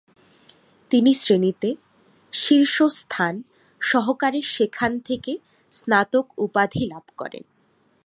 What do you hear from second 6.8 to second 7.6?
লাভ করেন।